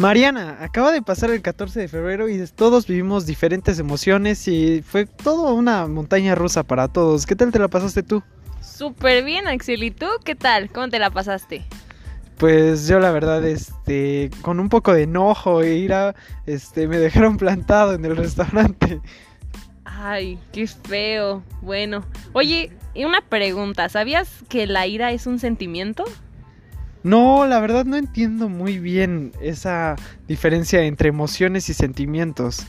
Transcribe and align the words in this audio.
Mariana, 0.00 0.56
acaba 0.60 0.92
de 0.92 1.02
pasar 1.02 1.30
el 1.30 1.42
14 1.42 1.78
de 1.78 1.86
febrero 1.86 2.26
y 2.30 2.42
todos 2.46 2.86
vivimos 2.86 3.26
diferentes 3.26 3.78
emociones 3.78 4.48
y 4.48 4.80
fue 4.80 5.04
todo 5.04 5.52
una 5.52 5.86
montaña 5.88 6.34
rusa 6.34 6.62
para 6.62 6.88
todos. 6.88 7.26
¿Qué 7.26 7.36
tal 7.36 7.52
te 7.52 7.58
la 7.58 7.68
pasaste 7.68 8.02
tú? 8.02 8.22
Súper 8.62 9.22
bien, 9.24 9.46
Axel. 9.46 9.82
¿Y 9.82 9.90
tú 9.90 10.06
qué 10.24 10.34
tal? 10.34 10.70
¿Cómo 10.70 10.88
te 10.88 10.98
la 10.98 11.10
pasaste? 11.10 11.66
Pues 12.38 12.88
yo 12.88 12.98
la 12.98 13.10
verdad, 13.10 13.44
este, 13.44 14.30
con 14.40 14.58
un 14.58 14.70
poco 14.70 14.94
de 14.94 15.02
enojo 15.02 15.60
e 15.60 15.74
ira, 15.74 16.14
este, 16.46 16.88
me 16.88 16.96
dejaron 16.96 17.36
plantado 17.36 17.92
en 17.92 18.02
el 18.06 18.16
restaurante. 18.16 19.02
Ay, 19.84 20.38
qué 20.50 20.66
feo. 20.66 21.42
Bueno, 21.60 22.06
oye, 22.32 22.72
una 22.94 23.20
pregunta, 23.20 23.90
¿sabías 23.90 24.30
que 24.48 24.66
la 24.66 24.86
ira 24.86 25.12
es 25.12 25.26
un 25.26 25.38
sentimiento? 25.38 26.04
No, 27.02 27.46
la 27.46 27.60
verdad 27.60 27.84
no 27.84 27.96
entiendo 27.96 28.48
muy 28.48 28.78
bien 28.78 29.32
esa 29.40 29.96
diferencia 30.28 30.82
entre 30.82 31.08
emociones 31.08 31.68
y 31.68 31.74
sentimientos. 31.74 32.66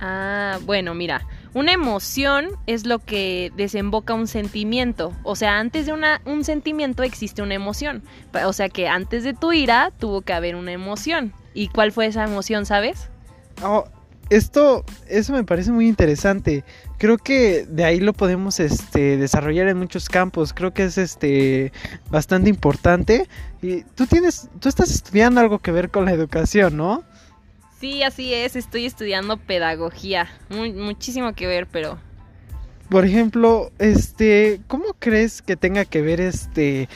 Ah, 0.00 0.58
bueno, 0.66 0.92
mira, 0.92 1.26
una 1.54 1.72
emoción 1.72 2.48
es 2.66 2.84
lo 2.84 2.98
que 2.98 3.52
desemboca 3.56 4.12
un 4.12 4.26
sentimiento. 4.26 5.14
O 5.22 5.34
sea, 5.34 5.58
antes 5.58 5.86
de 5.86 5.92
una, 5.92 6.20
un 6.26 6.44
sentimiento 6.44 7.02
existe 7.02 7.40
una 7.40 7.54
emoción. 7.54 8.02
O 8.44 8.52
sea 8.52 8.68
que 8.68 8.86
antes 8.88 9.24
de 9.24 9.32
tu 9.32 9.52
ira 9.52 9.92
tuvo 9.98 10.20
que 10.20 10.34
haber 10.34 10.56
una 10.56 10.72
emoción. 10.72 11.32
¿Y 11.54 11.68
cuál 11.68 11.92
fue 11.92 12.06
esa 12.06 12.24
emoción, 12.24 12.66
sabes? 12.66 13.08
Oh, 13.62 13.84
esto, 14.36 14.84
eso 15.08 15.32
me 15.32 15.44
parece 15.44 15.72
muy 15.72 15.88
interesante. 15.88 16.64
Creo 16.98 17.18
que 17.18 17.66
de 17.66 17.84
ahí 17.84 18.00
lo 18.00 18.12
podemos 18.12 18.60
este, 18.60 19.16
desarrollar 19.16 19.68
en 19.68 19.78
muchos 19.78 20.08
campos. 20.08 20.52
Creo 20.52 20.72
que 20.72 20.84
es 20.84 20.98
este 20.98 21.72
bastante 22.10 22.50
importante. 22.50 23.28
Y 23.62 23.82
tú 23.82 24.06
tienes, 24.06 24.48
tú 24.60 24.68
estás 24.68 24.90
estudiando 24.90 25.40
algo 25.40 25.58
que 25.58 25.72
ver 25.72 25.90
con 25.90 26.04
la 26.04 26.12
educación, 26.12 26.76
¿no? 26.76 27.04
Sí, 27.80 28.02
así 28.02 28.32
es. 28.32 28.56
Estoy 28.56 28.86
estudiando 28.86 29.36
pedagogía. 29.36 30.28
muchísimo 30.48 31.34
que 31.34 31.46
ver, 31.46 31.66
pero. 31.66 31.98
Por 32.88 33.04
ejemplo, 33.04 33.72
este, 33.78 34.60
¿cómo 34.68 34.94
crees 34.98 35.42
que 35.42 35.56
tenga 35.56 35.84
que 35.84 36.02
ver 36.02 36.20
este 36.20 36.88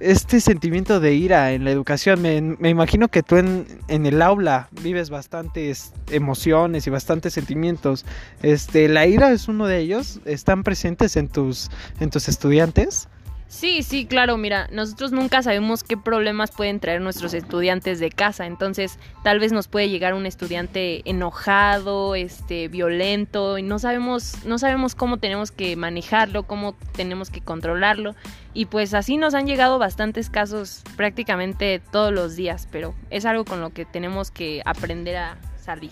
este 0.00 0.40
sentimiento 0.40 1.00
de 1.00 1.14
ira 1.14 1.52
en 1.52 1.64
la 1.64 1.70
educación. 1.70 2.22
Me, 2.22 2.68
imagino 2.68 3.08
que 3.08 3.22
tú 3.22 3.36
en, 3.36 3.66
el 3.88 4.22
aula 4.22 4.68
vives 4.82 5.10
bastantes 5.10 5.92
emociones 6.10 6.86
y 6.86 6.90
bastantes 6.90 7.32
sentimientos. 7.34 8.04
Este, 8.42 8.88
¿La 8.88 9.06
ira 9.06 9.32
es 9.32 9.48
uno 9.48 9.66
de 9.66 9.78
ellos? 9.78 10.20
¿Están 10.24 10.62
presentes 10.62 11.16
en 11.16 11.28
tus, 11.28 11.70
en 12.00 12.10
tus 12.10 12.28
estudiantes? 12.28 13.08
Sí, 13.54 13.84
sí, 13.84 14.04
claro, 14.04 14.36
mira, 14.36 14.66
nosotros 14.72 15.12
nunca 15.12 15.40
sabemos 15.40 15.84
qué 15.84 15.96
problemas 15.96 16.50
pueden 16.50 16.80
traer 16.80 17.00
nuestros 17.00 17.34
estudiantes 17.34 18.00
de 18.00 18.10
casa, 18.10 18.46
entonces 18.46 18.98
tal 19.22 19.38
vez 19.38 19.52
nos 19.52 19.68
puede 19.68 19.88
llegar 19.88 20.14
un 20.14 20.26
estudiante 20.26 21.08
enojado, 21.08 22.16
este, 22.16 22.66
violento, 22.66 23.56
y 23.56 23.62
no 23.62 23.78
sabemos, 23.78 24.44
no 24.44 24.58
sabemos 24.58 24.96
cómo 24.96 25.18
tenemos 25.18 25.52
que 25.52 25.76
manejarlo, 25.76 26.48
cómo 26.48 26.74
tenemos 26.96 27.30
que 27.30 27.42
controlarlo, 27.42 28.16
y 28.54 28.66
pues 28.66 28.94
así 28.94 29.16
nos 29.16 29.34
han 29.34 29.46
llegado 29.46 29.78
bastantes 29.78 30.30
casos 30.30 30.82
prácticamente 30.96 31.82
todos 31.90 32.12
los 32.12 32.36
días, 32.36 32.68
pero 32.70 32.94
es 33.10 33.26
algo 33.26 33.44
con 33.44 33.60
lo 33.60 33.70
que 33.70 33.84
tenemos 33.84 34.30
que 34.30 34.62
aprender 34.64 35.16
a 35.16 35.36
salir. 35.60 35.90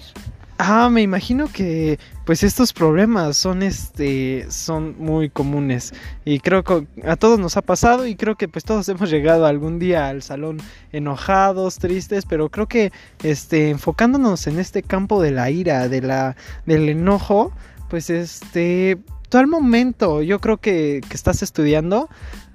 Ah, 0.64 0.90
me 0.90 1.02
imagino 1.02 1.48
que 1.52 1.98
pues 2.24 2.44
estos 2.44 2.72
problemas 2.72 3.36
son 3.36 3.64
este 3.64 4.46
son 4.48 4.94
muy 4.96 5.28
comunes 5.28 5.92
y 6.24 6.38
creo 6.38 6.62
que 6.62 6.86
a 7.05 7.16
todos 7.16 7.40
nos 7.40 7.56
ha 7.56 7.62
pasado 7.62 8.06
y 8.06 8.14
creo 8.14 8.36
que 8.36 8.46
pues 8.46 8.64
todos 8.64 8.88
hemos 8.88 9.10
llegado 9.10 9.46
algún 9.46 9.80
día 9.80 10.06
al 10.06 10.22
salón 10.22 10.58
enojados, 10.92 11.78
tristes, 11.78 12.27
pero 12.27 12.48
creo 12.48 12.68
que 12.68 12.92
este 13.24 13.70
enfocándonos 13.70 14.46
en 14.46 14.61
este 14.61 14.84
campo 14.84 15.20
de 15.20 15.33
la 15.33 15.51
ira, 15.51 15.89
de 15.89 16.01
la 16.01 16.36
del 16.64 16.89
enojo, 16.89 17.51
pues 17.90 18.08
este 18.08 18.98
tú 19.30 19.39
al 19.39 19.48
momento 19.48 20.22
yo 20.22 20.39
creo 20.39 20.58
que, 20.58 21.01
que 21.08 21.14
estás 21.17 21.42
estudiando 21.42 22.08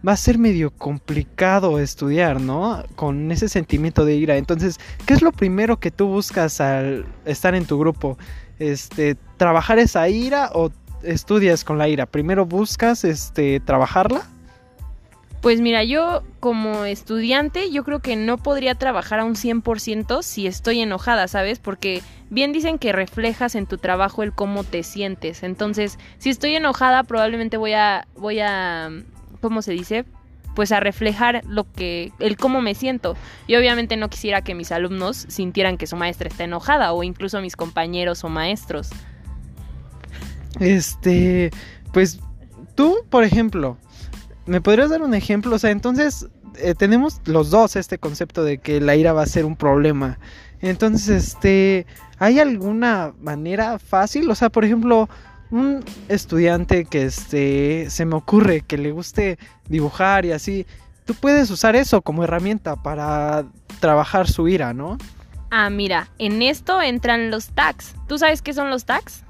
va 0.05 0.13
a 0.13 0.17
ser 0.17 0.37
medio 0.37 0.71
complicado 0.71 1.79
estudiar, 1.79 2.41
¿no? 2.41 2.83
Con 2.95 3.31
ese 3.31 3.49
sentimiento 3.49 4.05
de 4.05 4.15
ira. 4.15 4.37
Entonces, 4.37 4.79
¿qué 5.05 5.13
es 5.13 5.21
lo 5.21 5.31
primero 5.31 5.79
que 5.79 5.91
tú 5.91 6.07
buscas 6.07 6.61
al 6.61 7.05
estar 7.25 7.55
en 7.55 7.65
tu 7.65 7.79
grupo? 7.79 8.17
Este, 8.59 9.15
¿trabajar 9.37 9.79
esa 9.79 10.07
ira 10.09 10.49
o 10.53 10.71
estudias 11.03 11.63
con 11.63 11.77
la 11.77 11.87
ira? 11.87 12.05
¿Primero 12.05 12.45
buscas 12.45 13.03
este 13.03 13.59
trabajarla? 13.59 14.23
Pues 15.41 15.61
mira, 15.61 15.83
yo 15.83 16.23
como 16.39 16.85
estudiante 16.85 17.71
yo 17.71 17.83
creo 17.83 17.99
que 17.99 18.15
no 18.15 18.37
podría 18.37 18.75
trabajar 18.75 19.19
a 19.19 19.23
un 19.23 19.35
100% 19.35 20.23
si 20.23 20.47
estoy 20.47 20.81
enojada, 20.81 21.27
¿sabes? 21.27 21.59
Porque 21.59 22.01
bien 22.29 22.51
dicen 22.53 22.79
que 22.79 22.91
reflejas 22.91 23.53
en 23.53 23.67
tu 23.67 23.77
trabajo 23.77 24.23
el 24.23 24.33
cómo 24.33 24.63
te 24.63 24.81
sientes. 24.81 25.43
Entonces, 25.43 25.99
si 26.17 26.31
estoy 26.31 26.55
enojada 26.55 27.03
probablemente 27.03 27.57
voy 27.57 27.73
a 27.73 28.07
voy 28.15 28.39
a 28.39 28.89
¿cómo 29.47 29.61
se 29.61 29.71
dice? 29.71 30.03
Pues 30.55 30.73
a 30.73 30.81
reflejar 30.81 31.41
lo 31.47 31.71
que, 31.71 32.11
el 32.19 32.35
cómo 32.35 32.59
me 32.59 32.75
siento. 32.75 33.15
Y 33.47 33.55
obviamente 33.55 33.95
no 33.95 34.09
quisiera 34.09 34.41
que 34.41 34.55
mis 34.55 34.73
alumnos 34.73 35.25
sintieran 35.29 35.77
que 35.77 35.87
su 35.87 35.95
maestra 35.95 36.27
está 36.27 36.43
enojada 36.43 36.91
o 36.91 37.01
incluso 37.01 37.39
mis 37.39 37.55
compañeros 37.55 38.25
o 38.25 38.29
maestros. 38.29 38.89
Este, 40.59 41.51
pues 41.93 42.19
tú, 42.75 42.97
por 43.09 43.23
ejemplo, 43.23 43.77
¿me 44.45 44.59
podrías 44.59 44.89
dar 44.89 45.01
un 45.01 45.13
ejemplo? 45.13 45.55
O 45.55 45.59
sea, 45.59 45.71
entonces 45.71 46.27
eh, 46.57 46.75
tenemos 46.75 47.21
los 47.23 47.49
dos 47.49 47.77
este 47.77 47.99
concepto 47.99 48.43
de 48.43 48.57
que 48.57 48.81
la 48.81 48.97
ira 48.97 49.13
va 49.13 49.23
a 49.23 49.27
ser 49.27 49.45
un 49.45 49.55
problema. 49.55 50.19
Entonces, 50.59 51.09
este, 51.09 51.85
¿hay 52.19 52.41
alguna 52.41 53.13
manera 53.21 53.79
fácil? 53.79 54.29
O 54.29 54.35
sea, 54.35 54.49
por 54.49 54.65
ejemplo, 54.65 55.07
un 55.51 55.83
estudiante 56.09 56.85
que 56.85 57.03
este, 57.03 57.89
se 57.89 58.05
me 58.05 58.15
ocurre 58.15 58.61
que 58.61 58.77
le 58.77 58.91
guste 58.91 59.37
dibujar 59.67 60.25
y 60.25 60.31
así, 60.31 60.65
tú 61.05 61.13
puedes 61.13 61.49
usar 61.49 61.75
eso 61.75 62.01
como 62.01 62.23
herramienta 62.23 62.75
para 62.75 63.45
trabajar 63.79 64.27
su 64.27 64.47
ira, 64.47 64.73
¿no? 64.73 64.97
Ah, 65.49 65.69
mira, 65.69 66.09
en 66.17 66.41
esto 66.41 66.81
entran 66.81 67.31
los 67.31 67.47
tags. 67.47 67.95
¿Tú 68.07 68.17
sabes 68.17 68.41
qué 68.41 68.53
son 68.53 68.69
los 68.69 68.85
tags? 68.85 69.23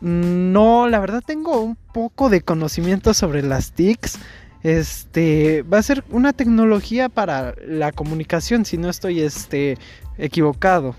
No, 0.00 0.88
la 0.88 1.00
verdad 1.00 1.22
tengo 1.26 1.60
un 1.60 1.76
poco 1.92 2.28
de 2.28 2.42
conocimiento 2.42 3.14
sobre 3.14 3.42
las 3.42 3.72
TICs. 3.72 4.18
Este 4.62 5.62
va 5.62 5.78
a 5.78 5.82
ser 5.82 6.04
una 6.10 6.32
tecnología 6.32 7.08
para 7.08 7.54
la 7.66 7.92
comunicación, 7.92 8.64
si 8.64 8.76
no 8.76 8.90
estoy 8.90 9.20
este, 9.20 9.78
equivocado. 10.18 10.94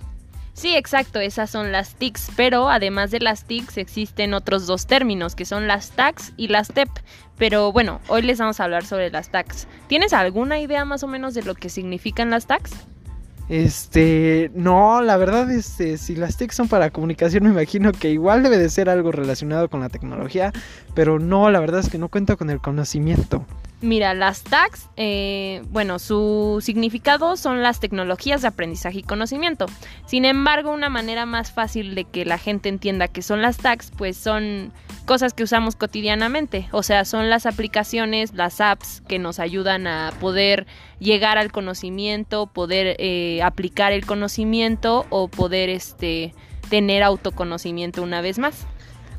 Sí, 0.59 0.75
exacto, 0.75 1.22
esas 1.22 1.50
son 1.50 1.72
las 1.72 1.96
TICs, 1.96 2.31
pero 2.36 2.70
además 2.70 3.12
de 3.12 3.22
las 3.22 3.46
TICs 3.46 3.78
existen 3.78 4.34
otros 4.34 4.68
dos 4.68 4.88
términos 4.88 5.34
que 5.34 5.46
son 5.46 5.68
las 5.68 5.92
TACs 5.92 6.34
y 6.36 6.50
las 6.50 6.68
TEP. 6.68 6.90
Pero 7.38 7.72
bueno, 7.72 8.02
hoy 8.09 8.24
les 8.24 8.40
vamos 8.40 8.59
a 8.59 8.66
hablar 8.66 8.86
sobre 8.86 9.09
las 9.09 9.30
TACs. 9.30 9.68
¿Tienes 9.88 10.12
alguna 10.12 10.59
idea 10.59 10.84
más 10.84 11.02
o 11.02 11.08
menos 11.08 11.34
de 11.34 11.44
lo 11.44 11.56
que 11.56 11.69
significan 11.69 12.30
las 12.30 12.46
TACs? 12.46 12.72
Este, 13.48 14.52
no, 14.53 15.02
la 15.02 15.16
verdad, 15.16 15.50
este, 15.50 15.98
si 15.98 16.18
las 16.18 16.36
TICs 16.36 16.56
son 16.56 16.68
para 16.68 16.90
comunicación, 16.90 17.44
me 17.46 17.52
imagino 17.52 17.94
que 17.94 18.12
igual 18.12 18.44
debe 18.44 18.58
de 18.58 18.68
ser 18.68 18.90
algo 18.90 19.14
relacionado 19.14 19.69
con 19.69 19.80
la 19.80 19.88
tecnología, 19.88 20.52
pero 20.94 21.19
no, 21.19 21.50
la 21.52 21.62
verdad 21.62 21.80
es 21.80 21.90
que 21.90 21.98
no 21.98 22.09
cuento 22.09 22.36
con 22.36 22.50
el 22.50 22.59
conocimiento. 22.59 23.46
Mira, 23.82 24.14
las 24.14 24.44
tags, 24.44 24.90
eh, 24.98 25.62
bueno, 25.70 26.00
su 26.00 26.60
significado 26.62 27.38
son 27.38 27.64
las 27.64 27.80
tecnologías 27.80 28.42
de 28.42 28.50
aprendizaje 28.50 29.00
y 29.00 29.04
conocimiento. 29.04 29.68
Sin 30.06 30.26
embargo, 30.26 30.72
una 30.72 30.90
manera 30.90 31.26
más 31.26 31.54
fácil 31.54 31.96
de 31.96 32.04
que 32.04 32.26
la 32.26 32.38
gente 32.38 32.68
entienda 32.68 33.08
que 33.08 33.22
son 33.22 33.42
las 33.42 33.56
tags, 33.56 33.92
pues 33.98 34.18
son 34.18 34.74
cosas 35.06 35.34
que 35.34 35.44
usamos 35.44 35.78
cotidianamente. 35.78 36.68
O 36.74 36.84
sea, 36.84 37.06
son 37.06 37.30
las 37.30 37.46
aplicaciones, 37.46 38.34
las 38.34 38.60
apps 38.60 39.02
que 39.08 39.18
nos 39.18 39.40
ayudan 39.40 39.88
a 39.88 40.12
poder 40.20 40.68
llegar 41.00 41.38
al 41.38 41.54
conocimiento, 41.54 42.48
poder 42.48 42.98
eh, 43.00 43.42
aplicar 43.44 43.94
el 43.94 44.06
conocimiento 44.06 45.06
o 45.10 45.30
poder 45.30 45.70
este, 45.70 46.34
tener 46.70 47.02
autoconocimiento 47.02 48.04
una 48.04 48.20
vez 48.20 48.40
más. 48.40 48.68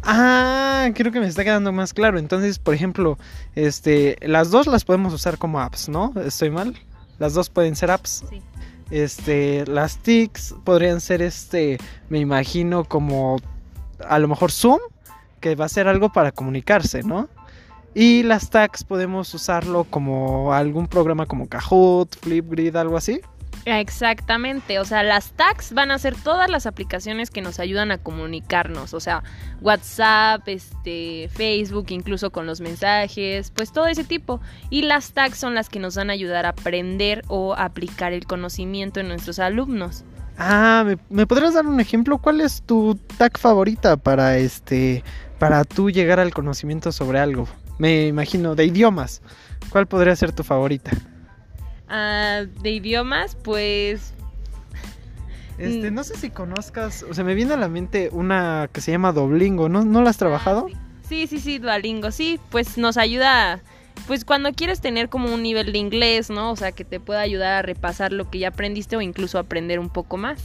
Ah, 0.02 0.88
creo 0.94 1.12
que 1.12 1.20
me 1.20 1.26
está 1.26 1.44
quedando 1.44 1.72
más 1.72 1.92
claro. 1.92 2.18
Entonces, 2.18 2.58
por 2.58 2.74
ejemplo, 2.74 3.18
este, 3.54 4.16
las 4.22 4.50
dos 4.50 4.66
las 4.66 4.84
podemos 4.84 5.12
usar 5.12 5.38
como 5.38 5.60
apps, 5.60 5.88
¿no? 5.88 6.12
¿Estoy 6.24 6.50
mal? 6.50 6.74
Las 7.18 7.34
dos 7.34 7.50
pueden 7.50 7.76
ser 7.76 7.90
apps. 7.90 8.24
Sí. 8.28 8.42
Este, 8.90 9.64
las 9.66 9.98
TICs 9.98 10.54
podrían 10.64 11.00
ser 11.00 11.22
este, 11.22 11.78
me 12.08 12.18
imagino 12.18 12.84
como 12.84 13.38
a 14.06 14.18
lo 14.18 14.26
mejor 14.26 14.50
Zoom, 14.50 14.80
que 15.40 15.54
va 15.54 15.66
a 15.66 15.68
ser 15.68 15.86
algo 15.86 16.12
para 16.12 16.32
comunicarse, 16.32 17.02
¿no? 17.02 17.28
Y 17.94 18.22
las 18.22 18.50
tags 18.50 18.84
podemos 18.84 19.32
usarlo 19.34 19.84
como 19.84 20.52
algún 20.52 20.86
programa 20.86 21.26
como 21.26 21.48
Kahoot, 21.48 22.16
Flipgrid, 22.20 22.76
algo 22.76 22.96
así. 22.96 23.20
Exactamente, 23.66 24.78
o 24.78 24.84
sea, 24.84 25.02
las 25.02 25.32
tags 25.32 25.72
van 25.74 25.90
a 25.90 25.98
ser 25.98 26.16
todas 26.16 26.48
las 26.48 26.66
aplicaciones 26.66 27.30
que 27.30 27.42
nos 27.42 27.60
ayudan 27.60 27.90
a 27.90 27.98
comunicarnos, 27.98 28.94
o 28.94 29.00
sea, 29.00 29.22
WhatsApp, 29.60 30.48
este, 30.48 31.28
Facebook, 31.32 31.86
incluso 31.90 32.30
con 32.30 32.46
los 32.46 32.60
mensajes, 32.60 33.50
pues 33.50 33.72
todo 33.72 33.86
ese 33.86 34.04
tipo. 34.04 34.40
Y 34.70 34.82
las 34.82 35.12
tags 35.12 35.38
son 35.38 35.54
las 35.54 35.68
que 35.68 35.78
nos 35.78 35.96
van 35.96 36.08
a 36.10 36.14
ayudar 36.14 36.46
a 36.46 36.50
aprender 36.50 37.22
o 37.28 37.54
aplicar 37.54 38.12
el 38.12 38.24
conocimiento 38.24 39.00
en 39.00 39.08
nuestros 39.08 39.38
alumnos. 39.38 40.04
Ah, 40.38 40.84
¿me, 40.86 40.96
¿me, 41.10 41.26
podrías 41.26 41.52
dar 41.52 41.66
un 41.66 41.80
ejemplo? 41.80 42.16
¿Cuál 42.16 42.40
es 42.40 42.62
tu 42.62 42.98
tag 43.18 43.36
favorita 43.36 43.98
para 43.98 44.38
este 44.38 45.04
para 45.38 45.64
tú 45.64 45.90
llegar 45.90 46.18
al 46.18 46.32
conocimiento 46.32 46.92
sobre 46.92 47.18
algo? 47.18 47.46
Me 47.78 48.06
imagino 48.06 48.54
de 48.54 48.64
idiomas. 48.64 49.20
¿Cuál 49.68 49.86
podría 49.86 50.16
ser 50.16 50.32
tu 50.32 50.42
favorita? 50.42 50.92
Ah, 51.90 52.44
de 52.62 52.70
idiomas, 52.70 53.34
pues 53.34 54.14
este, 55.60 55.90
mm. 55.90 55.94
no 55.94 56.04
sé 56.04 56.16
si 56.16 56.30
conozcas, 56.30 57.02
o 57.02 57.12
sea, 57.12 57.22
me 57.22 57.34
viene 57.34 57.52
a 57.52 57.56
la 57.58 57.68
mente 57.68 58.08
una 58.12 58.70
que 58.72 58.80
se 58.80 58.92
llama 58.92 59.12
Doblingo, 59.12 59.68
¿no, 59.68 59.84
¿no 59.84 60.00
la 60.00 60.08
has 60.08 60.16
trabajado? 60.16 60.68
Ah, 60.74 60.78
sí, 61.06 61.26
sí, 61.26 61.38
sí, 61.38 61.58
Duolingo, 61.58 62.10
sí, 62.12 62.40
pues 62.48 62.78
nos 62.78 62.96
ayuda, 62.96 63.60
pues 64.06 64.24
cuando 64.24 64.54
quieres 64.54 64.80
tener 64.80 65.10
como 65.10 65.34
un 65.34 65.42
nivel 65.42 65.72
de 65.72 65.78
inglés, 65.78 66.30
¿no? 66.30 66.50
O 66.50 66.56
sea, 66.56 66.72
que 66.72 66.86
te 66.86 66.98
pueda 66.98 67.20
ayudar 67.20 67.52
a 67.52 67.62
repasar 67.62 68.10
lo 68.10 68.30
que 68.30 68.38
ya 68.38 68.48
aprendiste 68.48 68.96
o 68.96 69.02
incluso 69.02 69.38
aprender 69.38 69.80
un 69.80 69.90
poco 69.90 70.16
más. 70.16 70.40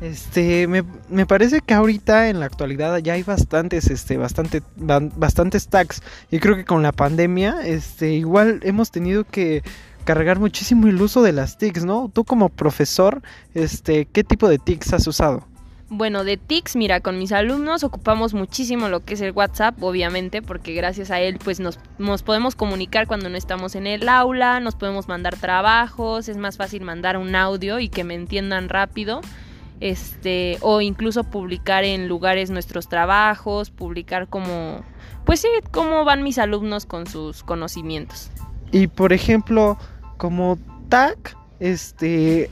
Este, 0.00 0.66
me, 0.66 0.82
me, 1.08 1.26
parece 1.26 1.60
que 1.60 1.72
ahorita 1.72 2.28
en 2.28 2.40
la 2.40 2.46
actualidad 2.46 2.98
ya 2.98 3.12
hay 3.12 3.22
bastantes, 3.22 3.88
este, 3.88 4.16
bastante, 4.16 4.62
bastantes 4.76 5.68
tags. 5.68 6.02
Y 6.32 6.40
creo 6.40 6.56
que 6.56 6.64
con 6.64 6.82
la 6.82 6.90
pandemia, 6.90 7.64
este, 7.64 8.12
igual 8.12 8.58
hemos 8.64 8.90
tenido 8.90 9.22
que 9.22 9.62
cargar 10.04 10.38
muchísimo 10.38 10.86
el 10.86 11.00
uso 11.00 11.22
de 11.22 11.32
las 11.32 11.58
TICs, 11.58 11.84
¿no? 11.84 12.10
Tú 12.12 12.24
como 12.24 12.48
profesor, 12.48 13.22
este, 13.54 14.06
¿qué 14.06 14.24
tipo 14.24 14.48
de 14.48 14.58
TICs 14.58 14.92
has 14.92 15.06
usado? 15.06 15.46
Bueno, 15.90 16.24
de 16.24 16.36
TICs, 16.36 16.76
mira, 16.76 17.00
con 17.00 17.18
mis 17.18 17.30
alumnos 17.32 17.84
ocupamos 17.84 18.34
muchísimo 18.34 18.88
lo 18.88 19.00
que 19.00 19.14
es 19.14 19.20
el 19.20 19.32
WhatsApp, 19.32 19.80
obviamente, 19.82 20.42
porque 20.42 20.72
gracias 20.74 21.10
a 21.10 21.20
él 21.20 21.38
pues 21.42 21.60
nos, 21.60 21.78
nos, 21.98 22.22
podemos 22.22 22.56
comunicar 22.56 23.06
cuando 23.06 23.28
no 23.28 23.36
estamos 23.36 23.74
en 23.74 23.86
el 23.86 24.08
aula, 24.08 24.60
nos 24.60 24.76
podemos 24.76 25.08
mandar 25.08 25.36
trabajos, 25.36 26.28
es 26.28 26.36
más 26.36 26.56
fácil 26.56 26.82
mandar 26.82 27.16
un 27.16 27.34
audio 27.36 27.78
y 27.78 27.88
que 27.88 28.02
me 28.02 28.14
entiendan 28.14 28.68
rápido. 28.68 29.20
Este, 29.80 30.56
o 30.62 30.80
incluso 30.80 31.24
publicar 31.24 31.84
en 31.84 32.08
lugares 32.08 32.48
nuestros 32.48 32.88
trabajos, 32.88 33.70
publicar 33.70 34.28
como 34.28 34.82
pues 35.24 35.40
sí, 35.40 35.48
cómo 35.70 36.04
van 36.04 36.22
mis 36.22 36.38
alumnos 36.38 36.86
con 36.86 37.06
sus 37.06 37.42
conocimientos. 37.42 38.30
Y 38.72 38.88
por 38.88 39.12
ejemplo, 39.12 39.78
como 40.16 40.58
tag, 40.88 41.16
este, 41.60 42.50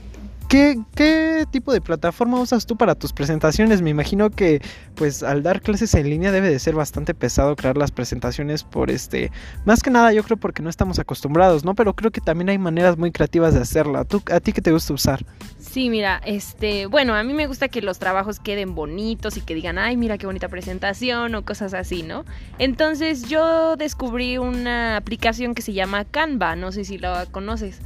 ¿qué, 0.52 0.78
¿qué, 0.94 1.46
tipo 1.50 1.72
de 1.72 1.80
plataforma 1.80 2.38
usas 2.38 2.66
tú 2.66 2.76
para 2.76 2.94
tus 2.94 3.14
presentaciones? 3.14 3.80
Me 3.80 3.88
imagino 3.88 4.28
que 4.28 4.60
pues 4.96 5.22
al 5.22 5.42
dar 5.42 5.62
clases 5.62 5.94
en 5.94 6.10
línea 6.10 6.30
debe 6.30 6.50
de 6.50 6.58
ser 6.58 6.74
bastante 6.74 7.14
pesado 7.14 7.56
crear 7.56 7.78
las 7.78 7.90
presentaciones 7.90 8.62
por 8.62 8.90
este, 8.90 9.32
más 9.64 9.82
que 9.82 9.88
nada 9.88 10.12
yo 10.12 10.22
creo 10.22 10.36
porque 10.36 10.62
no 10.62 10.68
estamos 10.68 10.98
acostumbrados, 10.98 11.64
¿no? 11.64 11.74
Pero 11.74 11.94
creo 11.94 12.10
que 12.10 12.20
también 12.20 12.50
hay 12.50 12.58
maneras 12.58 12.98
muy 12.98 13.12
creativas 13.12 13.54
de 13.54 13.60
hacerla. 13.60 14.04
¿Tú, 14.04 14.22
¿A 14.30 14.40
ti 14.40 14.52
qué 14.52 14.60
te 14.60 14.72
gusta 14.72 14.92
usar? 14.92 15.24
Sí, 15.58 15.88
mira, 15.88 16.20
este, 16.26 16.84
bueno, 16.84 17.14
a 17.14 17.22
mí 17.22 17.32
me 17.32 17.46
gusta 17.46 17.68
que 17.68 17.80
los 17.80 17.98
trabajos 17.98 18.38
queden 18.38 18.74
bonitos 18.74 19.38
y 19.38 19.40
que 19.40 19.54
digan, 19.54 19.78
ay, 19.78 19.96
mira 19.96 20.18
qué 20.18 20.26
bonita 20.26 20.50
presentación 20.50 21.34
o 21.34 21.46
cosas 21.46 21.72
así, 21.72 22.02
¿no? 22.02 22.26
Entonces 22.58 23.26
yo 23.26 23.76
descubrí 23.76 24.36
una 24.36 24.98
aplicación 24.98 25.54
que 25.54 25.62
se 25.62 25.72
llama 25.72 26.04
Canva, 26.04 26.56
no 26.56 26.72
sé 26.72 26.84
si 26.84 26.98
la 26.98 27.24
conoces. 27.30 27.80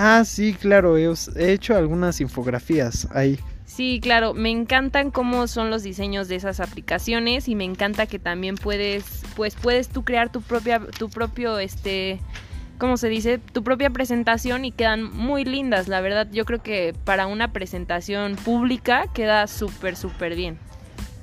Ah, 0.00 0.22
sí, 0.24 0.54
claro, 0.54 0.96
he, 0.96 1.12
hecho 1.52 1.76
algunas 1.76 2.20
infografías 2.20 3.08
ahí. 3.10 3.36
Sí, 3.66 3.98
claro, 4.00 4.32
me 4.32 4.48
encantan 4.48 5.10
cómo 5.10 5.48
son 5.48 5.70
los 5.70 5.82
diseños 5.82 6.28
de 6.28 6.36
esas 6.36 6.60
aplicaciones 6.60 7.48
y 7.48 7.56
me 7.56 7.64
encanta 7.64 8.06
que 8.06 8.20
también 8.20 8.54
puedes, 8.54 9.02
pues 9.34 9.56
puedes 9.56 9.88
tú 9.88 10.04
crear 10.04 10.30
tu 10.30 10.40
propia, 10.40 10.80
tu 10.96 11.10
propio, 11.10 11.58
este, 11.58 12.20
¿cómo 12.78 12.96
se 12.96 13.08
dice? 13.08 13.38
Tu 13.38 13.64
propia 13.64 13.90
presentación 13.90 14.64
y 14.64 14.70
quedan 14.70 15.02
muy 15.02 15.44
lindas. 15.44 15.88
La 15.88 16.00
verdad, 16.00 16.28
yo 16.30 16.44
creo 16.44 16.62
que 16.62 16.94
para 17.04 17.26
una 17.26 17.52
presentación 17.52 18.36
pública 18.36 19.06
queda 19.12 19.48
súper, 19.48 19.96
súper 19.96 20.36
bien. 20.36 20.60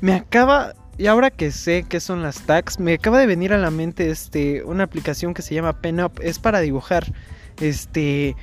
Me 0.01 0.15
acaba, 0.15 0.73
y 0.97 1.07
ahora 1.07 1.31
que 1.31 1.51
sé 1.51 1.85
qué 1.87 2.01
son 2.01 2.21
las 2.23 2.41
tags, 2.41 2.77
me 2.81 2.95
acaba 2.95 3.19
de 3.19 3.25
venir 3.25 3.53
a 3.53 3.57
la 3.57 3.71
mente 3.71 4.09
este, 4.09 4.65
una 4.65 4.83
aplicación 4.83 5.33
que 5.33 5.43
se 5.43 5.55
llama 5.55 5.79
PenUp. 5.79 6.19
Es 6.19 6.39
para 6.39 6.59
dibujar. 6.59 7.05
Este, 7.61 8.35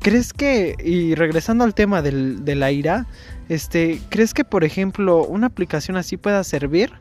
¿crees 0.00 0.32
que, 0.32 0.76
y 0.82 1.14
regresando 1.14 1.64
al 1.64 1.74
tema 1.74 2.02
del, 2.02 2.44
de 2.44 2.54
la 2.54 2.70
ira, 2.70 3.06
este, 3.48 4.00
¿crees 4.08 4.34
que, 4.34 4.44
por 4.44 4.64
ejemplo, 4.64 5.24
una 5.24 5.46
aplicación 5.46 5.96
así 5.96 6.16
pueda 6.16 6.42
servir? 6.44 6.92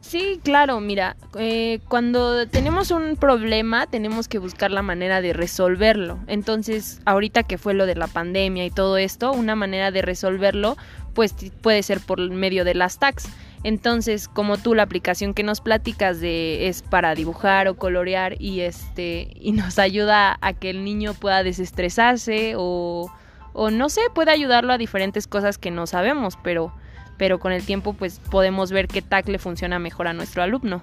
Sí, 0.00 0.38
claro, 0.44 0.80
mira, 0.80 1.16
eh, 1.38 1.80
cuando 1.88 2.46
tenemos 2.46 2.90
un 2.90 3.16
problema 3.16 3.86
tenemos 3.86 4.28
que 4.28 4.38
buscar 4.38 4.70
la 4.70 4.82
manera 4.82 5.22
de 5.22 5.32
resolverlo. 5.32 6.18
Entonces, 6.26 7.00
ahorita 7.06 7.42
que 7.42 7.56
fue 7.56 7.72
lo 7.72 7.86
de 7.86 7.94
la 7.94 8.06
pandemia 8.06 8.66
y 8.66 8.70
todo 8.70 8.98
esto, 8.98 9.32
una 9.32 9.56
manera 9.56 9.90
de 9.90 10.02
resolverlo 10.02 10.76
pues 11.14 11.34
puede 11.62 11.82
ser 11.82 12.00
por 12.00 12.20
medio 12.30 12.64
de 12.64 12.74
las 12.74 12.98
tags. 12.98 13.28
Entonces, 13.64 14.28
como 14.28 14.58
tú 14.58 14.74
la 14.74 14.82
aplicación 14.82 15.32
que 15.32 15.42
nos 15.42 15.62
platicas 15.62 16.20
de 16.20 16.68
es 16.68 16.82
para 16.82 17.14
dibujar 17.14 17.66
o 17.66 17.76
colorear 17.76 18.40
y 18.40 18.60
este 18.60 19.32
y 19.34 19.52
nos 19.52 19.78
ayuda 19.78 20.38
a 20.42 20.52
que 20.52 20.68
el 20.70 20.84
niño 20.84 21.14
pueda 21.14 21.42
desestresarse 21.42 22.54
o 22.56 23.10
o 23.54 23.70
no 23.70 23.88
sé, 23.88 24.02
puede 24.14 24.32
ayudarlo 24.32 24.72
a 24.72 24.78
diferentes 24.78 25.26
cosas 25.26 25.58
que 25.58 25.70
no 25.70 25.86
sabemos, 25.86 26.38
pero 26.44 26.72
pero 27.16 27.38
con 27.38 27.52
el 27.52 27.64
tiempo 27.64 27.94
pues 27.94 28.20
podemos 28.30 28.70
ver 28.70 28.86
qué 28.86 29.00
tag 29.00 29.28
le 29.28 29.38
funciona 29.38 29.78
mejor 29.78 30.08
a 30.08 30.12
nuestro 30.12 30.42
alumno. 30.42 30.82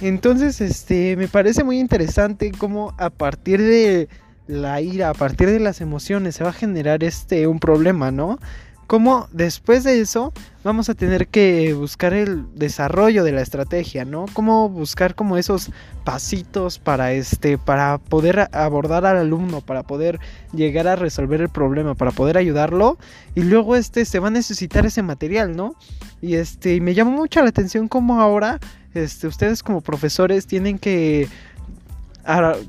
Entonces, 0.00 0.60
este, 0.60 1.16
me 1.16 1.26
parece 1.26 1.64
muy 1.64 1.80
interesante 1.80 2.52
cómo 2.52 2.94
a 2.98 3.08
partir 3.10 3.62
de 3.62 4.08
la 4.46 4.80
ira, 4.80 5.08
a 5.08 5.14
partir 5.14 5.48
de 5.50 5.58
las 5.58 5.80
emociones 5.80 6.36
se 6.36 6.44
va 6.44 6.50
a 6.50 6.52
generar 6.52 7.02
este 7.02 7.46
un 7.46 7.58
problema, 7.58 8.10
¿no? 8.10 8.38
Cómo 8.86 9.28
después 9.32 9.84
de 9.84 10.00
eso 10.00 10.32
vamos 10.62 10.88
a 10.88 10.94
tener 10.94 11.28
que 11.28 11.74
buscar 11.74 12.12
el 12.12 12.44
desarrollo 12.54 13.24
de 13.24 13.32
la 13.32 13.40
estrategia, 13.40 14.04
¿no? 14.04 14.26
Cómo 14.32 14.68
buscar 14.68 15.14
como 15.14 15.36
esos 15.36 15.70
pasitos 16.04 16.78
para 16.78 17.12
este 17.12 17.58
para 17.58 17.98
poder 17.98 18.48
abordar 18.52 19.06
al 19.06 19.16
alumno, 19.16 19.60
para 19.60 19.82
poder 19.82 20.20
llegar 20.52 20.88
a 20.88 20.96
resolver 20.96 21.40
el 21.40 21.48
problema, 21.48 21.94
para 21.94 22.12
poder 22.12 22.36
ayudarlo 22.38 22.98
y 23.34 23.42
luego 23.42 23.76
este 23.76 24.04
se 24.04 24.18
va 24.18 24.28
a 24.28 24.32
necesitar 24.32 24.86
ese 24.86 25.02
material, 25.02 25.56
¿no? 25.56 25.74
Y 26.20 26.34
este 26.34 26.80
me 26.80 26.94
llama 26.94 27.10
mucho 27.10 27.42
la 27.42 27.48
atención 27.48 27.88
cómo 27.88 28.20
ahora 28.20 28.60
este 28.94 29.26
ustedes 29.26 29.62
como 29.62 29.80
profesores 29.80 30.46
tienen 30.46 30.78
que 30.78 31.28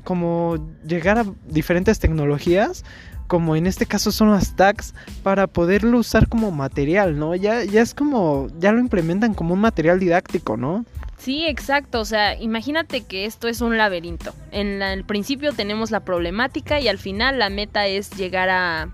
como 0.04 0.56
llegar 0.86 1.18
a 1.18 1.26
diferentes 1.48 1.98
tecnologías 1.98 2.84
como 3.28 3.54
en 3.54 3.68
este 3.68 3.86
caso 3.86 4.10
son 4.10 4.32
las 4.32 4.56
tags, 4.56 4.94
para 5.22 5.46
poderlo 5.46 5.98
usar 5.98 6.28
como 6.28 6.50
material, 6.50 7.18
¿no? 7.18 7.36
Ya, 7.36 7.62
ya 7.62 7.82
es 7.82 7.94
como, 7.94 8.48
ya 8.58 8.72
lo 8.72 8.80
implementan 8.80 9.34
como 9.34 9.54
un 9.54 9.60
material 9.60 10.00
didáctico, 10.00 10.56
¿no? 10.56 10.84
Sí, 11.18 11.46
exacto. 11.46 12.00
O 12.00 12.04
sea, 12.04 12.40
imagínate 12.40 13.02
que 13.02 13.26
esto 13.26 13.48
es 13.48 13.60
un 13.60 13.76
laberinto. 13.76 14.34
En 14.50 14.82
el 14.82 15.04
principio 15.04 15.52
tenemos 15.52 15.90
la 15.90 16.00
problemática 16.00 16.80
y 16.80 16.88
al 16.88 16.98
final 16.98 17.38
la 17.38 17.50
meta 17.50 17.86
es 17.86 18.10
llegar 18.10 18.48
a, 18.48 18.88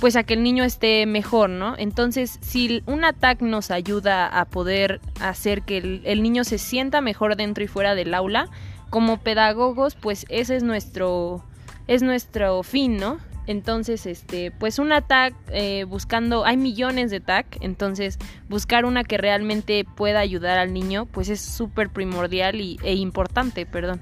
pues 0.00 0.16
a 0.16 0.24
que 0.24 0.34
el 0.34 0.42
niño 0.42 0.64
esté 0.64 1.06
mejor, 1.06 1.48
¿no? 1.48 1.74
Entonces, 1.78 2.38
si 2.42 2.82
un 2.86 3.02
tag 3.18 3.40
nos 3.42 3.70
ayuda 3.70 4.26
a 4.26 4.44
poder 4.44 5.00
hacer 5.20 5.62
que 5.62 5.78
el, 5.78 6.02
el, 6.04 6.22
niño 6.22 6.44
se 6.44 6.58
sienta 6.58 7.00
mejor 7.00 7.36
dentro 7.36 7.64
y 7.64 7.68
fuera 7.68 7.94
del 7.94 8.14
aula, 8.14 8.48
como 8.90 9.18
pedagogos, 9.18 9.94
pues 9.94 10.26
ese 10.28 10.56
es 10.56 10.62
nuestro, 10.64 11.44
es 11.86 12.02
nuestro 12.02 12.62
fin, 12.62 12.96
¿no? 12.96 13.18
Entonces, 13.46 14.06
este, 14.06 14.50
pues 14.52 14.78
una 14.78 15.00
tag 15.00 15.34
eh, 15.48 15.84
buscando, 15.84 16.44
hay 16.44 16.56
millones 16.56 17.10
de 17.10 17.20
tag, 17.20 17.46
entonces 17.60 18.18
buscar 18.48 18.84
una 18.84 19.02
que 19.02 19.18
realmente 19.18 19.84
pueda 19.96 20.20
ayudar 20.20 20.58
al 20.58 20.72
niño, 20.72 21.06
pues 21.06 21.28
es 21.28 21.40
súper 21.40 21.90
primordial 21.90 22.60
y, 22.60 22.78
e 22.82 22.94
importante, 22.94 23.66
perdón. 23.66 24.00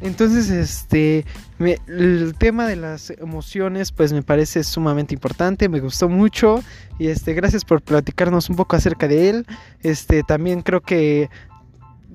Entonces, 0.00 0.50
este, 0.50 1.24
el 1.60 2.34
tema 2.36 2.66
de 2.66 2.74
las 2.74 3.10
emociones, 3.10 3.92
pues 3.92 4.12
me 4.12 4.22
parece 4.22 4.64
sumamente 4.64 5.14
importante, 5.14 5.68
me 5.68 5.78
gustó 5.78 6.08
mucho 6.08 6.60
y 6.98 7.06
este, 7.06 7.34
gracias 7.34 7.64
por 7.64 7.82
platicarnos 7.82 8.50
un 8.50 8.56
poco 8.56 8.74
acerca 8.74 9.06
de 9.06 9.30
él. 9.30 9.46
Este, 9.80 10.24
también 10.24 10.62
creo 10.62 10.80
que 10.80 11.30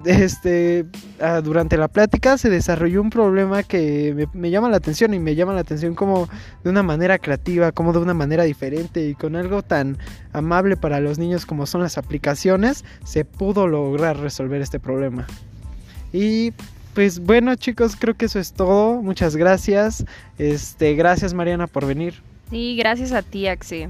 este, 0.05 0.85
ah, 1.19 1.41
durante 1.41 1.77
la 1.77 1.87
plática 1.87 2.37
se 2.37 2.49
desarrolló 2.49 3.01
un 3.01 3.09
problema 3.09 3.63
que 3.63 4.27
me, 4.33 4.49
llama 4.49 4.69
la 4.69 4.77
atención 4.77 5.13
y 5.13 5.19
me 5.19 5.35
llama 5.35 5.53
la 5.53 5.61
atención 5.61 5.95
como 5.95 6.29
de 6.63 6.69
una 6.69 6.83
manera 6.83 7.17
creativa, 7.19 7.71
como 7.71 7.93
de 7.93 7.99
una 7.99 8.13
manera 8.13 8.43
diferente 8.43 9.07
y 9.07 9.15
con 9.15 9.35
algo 9.35 9.63
tan 9.63 9.97
amable 10.33 10.77
para 10.77 10.99
los 10.99 11.17
niños 11.17 11.45
como 11.45 11.65
son 11.65 11.81
las 11.81 11.97
aplicaciones, 11.97 12.85
se 13.03 13.25
pudo 13.25 13.67
lograr 13.67 14.17
resolver 14.17 14.61
este 14.61 14.79
problema. 14.79 15.25
Y 16.13 16.53
pues 16.93 17.19
bueno 17.19 17.55
chicos, 17.55 17.95
creo 17.97 18.15
que 18.15 18.25
eso 18.25 18.39
es 18.39 18.53
todo. 18.53 19.01
Muchas 19.01 19.35
gracias. 19.35 20.05
Este, 20.37 20.95
gracias 20.95 21.33
Mariana 21.33 21.67
por 21.67 21.85
venir. 21.85 22.15
Sí, 22.49 22.75
gracias 22.77 23.11
a 23.11 23.21
ti, 23.21 23.47
Axe. 23.47 23.89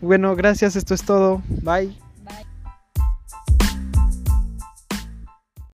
Bueno, 0.00 0.36
gracias, 0.36 0.76
esto 0.76 0.94
es 0.94 1.02
todo. 1.02 1.42
Bye. 1.48 2.03